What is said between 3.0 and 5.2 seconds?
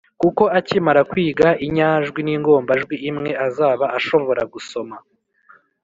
imwe, azaba ashobora gusoma